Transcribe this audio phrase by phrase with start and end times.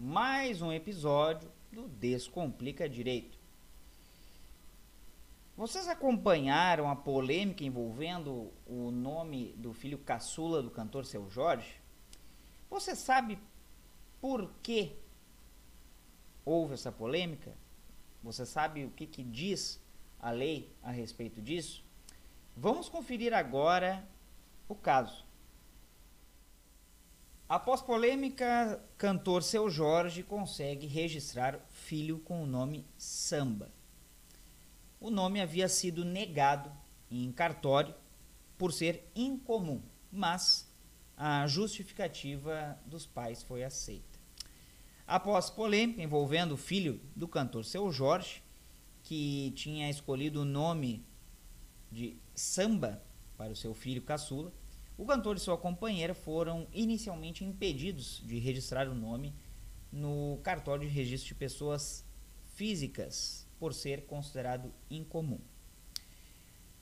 [0.00, 3.36] Mais um episódio do Descomplica Direito.
[5.56, 11.80] Vocês acompanharam a polêmica envolvendo o nome do filho caçula do cantor Seu Jorge?
[12.70, 13.40] Você sabe
[14.20, 14.94] por que
[16.44, 17.52] houve essa polêmica?
[18.22, 19.80] Você sabe o que, que diz
[20.20, 21.84] a lei a respeito disso?
[22.56, 24.06] Vamos conferir agora
[24.68, 25.26] o caso.
[27.48, 33.72] Após polêmica, cantor Seu Jorge consegue registrar filho com o nome Samba.
[35.00, 36.70] O nome havia sido negado
[37.10, 37.94] em cartório
[38.58, 39.80] por ser incomum,
[40.12, 40.70] mas
[41.16, 44.18] a justificativa dos pais foi aceita.
[45.06, 48.42] Após polêmica envolvendo o filho do cantor Seu Jorge,
[49.02, 51.02] que tinha escolhido o nome
[51.90, 53.02] de Samba
[53.38, 54.52] para o seu filho caçula,
[54.98, 59.32] o cantor e sua companheira foram inicialmente impedidos de registrar o nome
[59.92, 62.04] no cartório de registro de pessoas
[62.56, 65.38] físicas, por ser considerado incomum.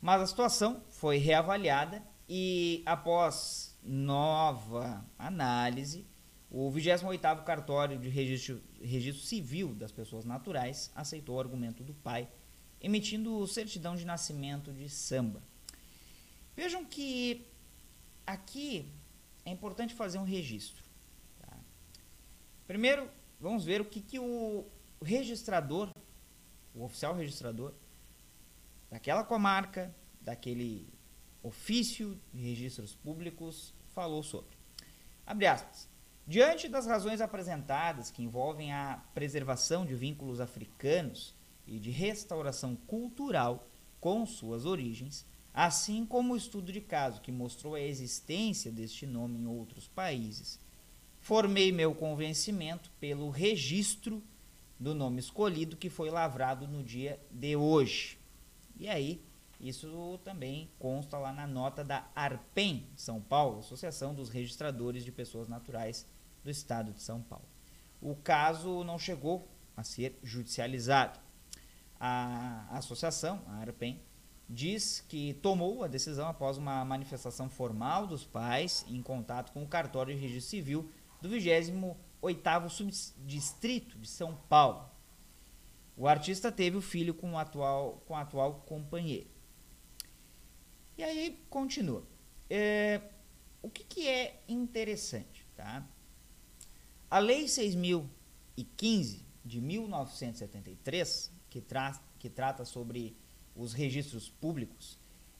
[0.00, 6.06] Mas a situação foi reavaliada e, após nova análise,
[6.50, 12.28] o 28º Cartório de registro, registro Civil das Pessoas Naturais aceitou o argumento do pai,
[12.80, 15.42] emitindo certidão de nascimento de samba.
[16.56, 17.46] Vejam que
[18.26, 18.92] aqui
[19.44, 20.82] é importante fazer um registro.
[21.38, 21.56] Tá?
[22.66, 23.08] Primeiro,
[23.40, 24.66] vamos ver o que, que o
[25.02, 25.90] registrador,
[26.74, 27.72] o oficial registrador,
[28.90, 30.92] daquela comarca, daquele
[31.42, 34.56] ofício de registros públicos, falou sobre.
[35.24, 35.88] Abre aspas.
[36.26, 43.68] Diante das razões apresentadas que envolvem a preservação de vínculos africanos e de restauração cultural
[44.00, 45.24] com suas origens,
[45.56, 50.60] assim como o estudo de caso que mostrou a existência deste nome em outros países.
[51.18, 54.22] Formei meu convencimento pelo registro
[54.78, 58.18] do nome escolhido que foi lavrado no dia de hoje.
[58.78, 59.24] E aí,
[59.58, 65.48] isso também consta lá na nota da ARPEM São Paulo, Associação dos Registradores de Pessoas
[65.48, 66.06] Naturais
[66.44, 67.46] do Estado de São Paulo.
[67.98, 71.18] O caso não chegou a ser judicializado.
[71.98, 74.02] A associação, a ARPEM,
[74.48, 79.68] diz que tomou a decisão após uma manifestação formal dos pais em contato com o
[79.68, 80.90] cartório de registro civil
[81.20, 84.88] do 28º subdistrito de São Paulo.
[85.96, 89.28] O artista teve o filho com o atual, com o atual companheiro.
[90.96, 92.06] E aí continua.
[92.48, 93.00] É,
[93.62, 95.46] o que, que é interessante?
[95.56, 95.86] Tá?
[97.10, 103.16] A Lei 6.015 de 1973, que, tra que trata sobre
[103.56, 104.98] os registros públicos,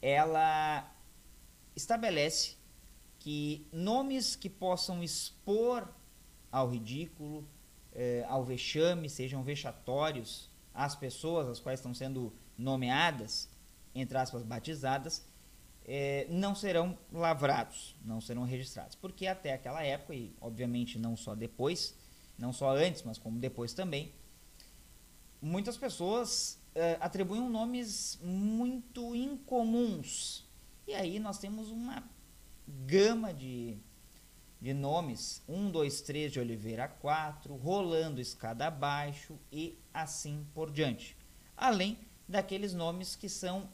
[0.00, 0.90] ela
[1.76, 2.56] estabelece
[3.18, 5.88] que nomes que possam expor
[6.50, 7.46] ao ridículo,
[7.92, 13.48] eh, ao vexame, sejam vexatórios às pessoas as quais estão sendo nomeadas,
[13.94, 15.26] entre aspas, batizadas,
[15.84, 18.94] eh, não serão lavrados, não serão registrados.
[18.94, 21.94] Porque até aquela época, e obviamente não só depois,
[22.38, 24.12] não só antes, mas como depois também,
[25.40, 30.46] muitas pessoas uh, atribuem nomes muito incomuns.
[30.86, 32.02] E aí nós temos uma
[32.66, 33.78] gama de,
[34.60, 41.16] de nomes: 1, 2, 3 de Oliveira 4, rolando escada abaixo e assim por diante.
[41.56, 41.98] Além
[42.28, 43.68] daqueles nomes que são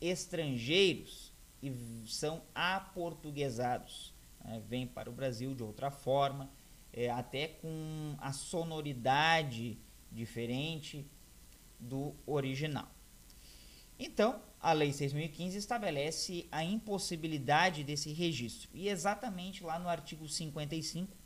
[0.00, 1.32] estrangeiros
[1.62, 1.72] e
[2.06, 4.12] são aportuguesados.
[4.44, 4.60] Né?
[4.68, 6.50] Vêm para o Brasil de outra forma,
[6.92, 9.78] é, até com a sonoridade
[10.12, 11.08] diferente
[11.78, 12.90] do original.
[13.98, 21.16] Então, a Lei 6.015 estabelece a impossibilidade desse registro, e exatamente lá no artigo 55,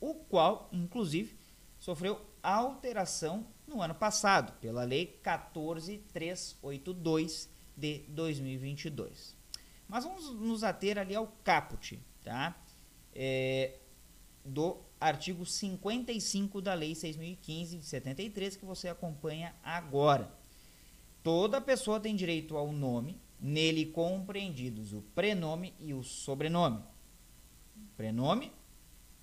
[0.00, 1.36] o qual, inclusive,
[1.78, 9.36] sofreu alteração no ano passado, pela Lei 14382 de 2022.
[9.86, 12.58] Mas vamos nos ater ali ao caput, tá?
[13.14, 13.78] É,
[14.48, 20.32] do artigo 55 da Lei 6.015 de 73, que você acompanha agora.
[21.22, 26.82] Toda pessoa tem direito ao nome, nele compreendidos o prenome e o sobrenome.
[27.96, 28.52] Prenome,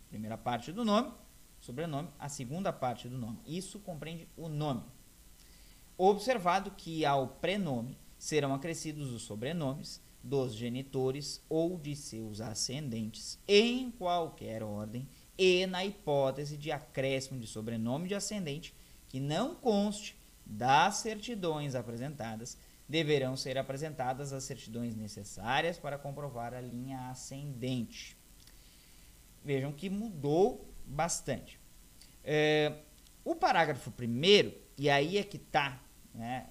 [0.09, 1.11] primeira parte do nome,
[1.59, 3.39] sobrenome, a segunda parte do nome.
[3.45, 4.83] Isso compreende o nome.
[5.97, 13.91] Observado que ao prenome serão acrescidos os sobrenomes dos genitores ou de seus ascendentes, em
[13.91, 15.07] qualquer ordem,
[15.37, 18.73] e na hipótese de acréscimo de sobrenome de ascendente
[19.07, 22.57] que não conste das certidões apresentadas,
[22.89, 28.17] deverão ser apresentadas as certidões necessárias para comprovar a linha ascendente.
[29.43, 31.59] Vejam que mudou bastante.
[32.23, 32.79] É,
[33.23, 35.79] o parágrafo primeiro, e aí é que está
[36.15, 36.47] né,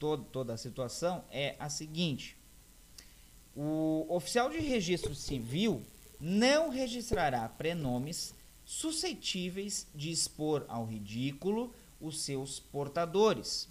[0.00, 2.36] todo, toda a situação, é a seguinte:
[3.56, 5.82] o oficial de registro civil
[6.20, 8.34] não registrará prenomes
[8.64, 13.68] suscetíveis de expor ao ridículo os seus portadores.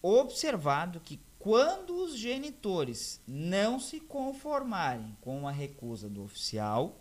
[0.00, 7.00] Observado que quando os genitores não se conformarem com a recusa do oficial,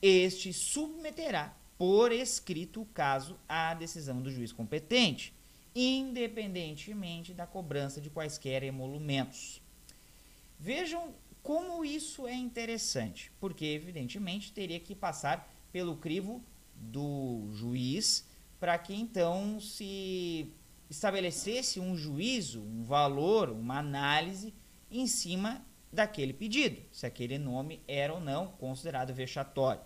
[0.00, 5.32] este submeterá por escrito o caso à decisão do juiz competente,
[5.74, 9.60] independentemente da cobrança de quaisquer emolumentos.
[10.58, 16.42] Vejam como isso é interessante, porque evidentemente teria que passar pelo crivo
[16.74, 18.26] do juiz
[18.58, 20.52] para que então se
[20.90, 24.52] estabelecesse um juízo, um valor, uma análise
[24.90, 29.80] em cima daquele pedido, se aquele nome era ou não considerado vexatório.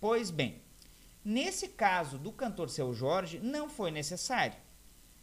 [0.00, 0.60] Pois bem,
[1.24, 4.58] nesse caso do cantor Seu Jorge não foi necessário,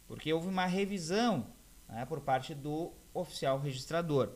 [0.08, 1.46] porque houve uma revisão
[1.88, 4.32] né, por parte do oficial registrador.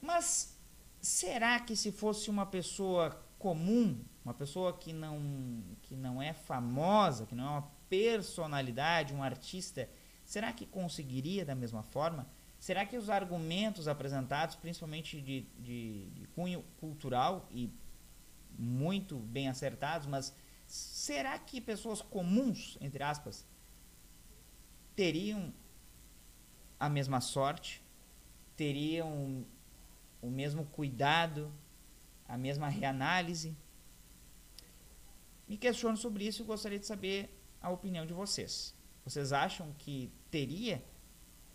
[0.00, 0.58] Mas
[1.00, 7.26] será que se fosse uma pessoa comum, uma pessoa que não, que não é famosa,
[7.26, 9.88] que não é uma personalidade, um artista,
[10.24, 12.28] será que conseguiria da mesma forma?
[12.58, 17.72] Será que os argumentos apresentados, principalmente de, de, de cunho cultural e
[18.58, 20.34] muito bem acertados, mas
[20.66, 23.46] será que pessoas comuns, entre aspas,
[24.94, 25.52] teriam
[26.80, 27.84] a mesma sorte,
[28.56, 29.44] teriam
[30.22, 31.52] o mesmo cuidado,
[32.26, 33.54] a mesma reanálise?
[35.46, 38.74] Me questiono sobre isso e gostaria de saber a opinião de vocês.
[39.04, 40.82] Vocês acham que teria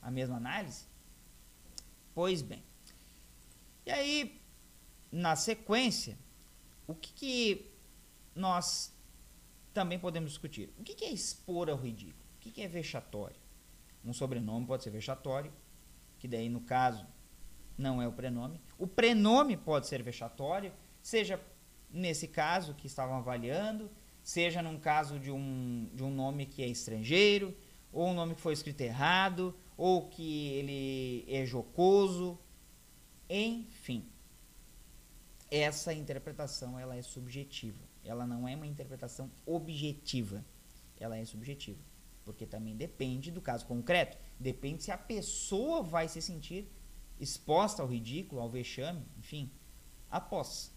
[0.01, 0.86] a mesma análise?
[2.13, 2.63] Pois bem.
[3.86, 4.42] E aí,
[5.12, 6.18] na sequência,
[6.88, 7.72] o que, que
[8.36, 8.94] nós
[9.74, 10.72] também podemos discutir?
[10.77, 12.25] O que, que é expor ao ridículo?
[12.36, 13.44] O que, que é vexatório?
[14.05, 15.51] Um sobrenome pode ser vexatório,
[16.19, 17.05] que daí, no caso,
[17.77, 18.61] não é o prenome.
[18.77, 20.71] O prenome pode ser vexatório,
[21.01, 21.39] seja
[21.89, 23.89] nesse caso que estavam avaliando,
[24.23, 27.55] seja num caso de um, de um nome que é estrangeiro,
[27.91, 32.37] ou um nome que foi escrito errado, ou que ele é jocoso,
[33.29, 34.09] enfim.
[35.49, 40.43] Essa interpretação ela é subjetiva, ela não é uma interpretação objetiva,
[40.99, 41.79] ela é subjetiva,
[42.25, 46.69] porque também depende do caso concreto, depende se a pessoa vai se sentir
[47.19, 49.51] exposta ao ridículo, ao vexame, enfim,
[50.10, 50.74] após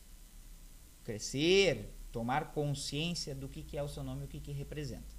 [1.03, 5.17] crescer, tomar consciência do que, que é o seu nome e o que, que representa.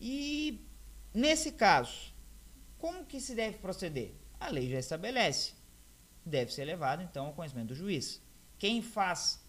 [0.00, 0.64] E
[1.12, 2.14] nesse caso,
[2.76, 4.14] como que se deve proceder?
[4.38, 5.54] A lei já estabelece.
[6.24, 8.22] Deve ser levado então ao conhecimento do juiz.
[8.58, 9.42] Quem faz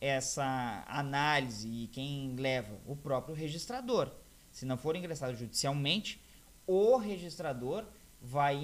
[0.00, 4.14] essa análise e quem leva o próprio registrador.
[4.54, 6.22] Se não for ingressado judicialmente,
[6.64, 7.84] o registrador
[8.22, 8.56] vai,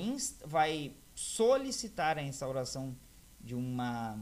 [0.46, 2.96] vai solicitar a instauração
[3.40, 4.16] de, uma,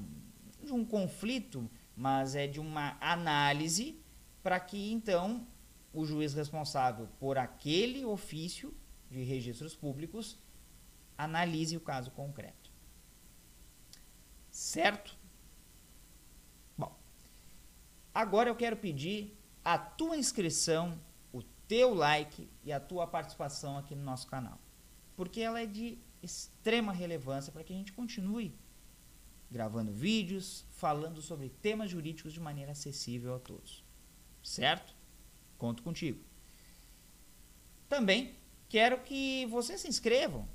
[0.65, 4.01] de um conflito, mas é de uma análise
[4.43, 5.47] para que então
[5.93, 8.75] o juiz responsável por aquele ofício
[9.11, 10.39] de registros públicos
[11.19, 12.73] analise o caso concreto.
[14.51, 15.19] Certo?
[16.79, 16.97] Bom,
[18.15, 20.99] agora eu quero pedir a tua inscrição,
[21.69, 24.59] teu like e a tua participação aqui no nosso canal
[25.19, 28.57] porque ela é de extrema relevância para que a gente continue
[29.51, 33.85] gravando vídeos, falando sobre temas jurídicos de maneira acessível a todos.
[34.41, 34.95] Certo?
[35.57, 36.23] Conto contigo.
[37.89, 38.37] Também
[38.69, 40.49] quero que vocês se inscrevam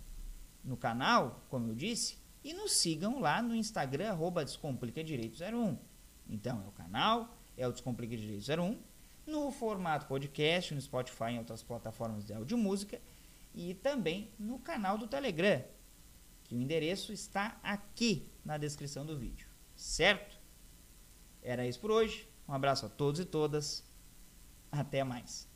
[0.64, 5.78] no canal, como eu disse, e nos sigam lá no Instagram, arroba Descomplica Direito 01.
[6.30, 8.80] Então, é o canal, é o Descomplica Direito 01,
[9.26, 13.02] no formato podcast, no Spotify e em outras plataformas de áudio música,
[13.54, 15.64] e também no canal do Telegram,
[16.44, 20.38] que o endereço está aqui na descrição do vídeo, certo?
[21.42, 22.28] Era isso por hoje.
[22.48, 23.84] Um abraço a todos e todas.
[24.72, 25.48] Até mais.